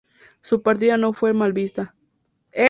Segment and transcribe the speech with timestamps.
[0.41, 1.93] Su partida no fue mal vista.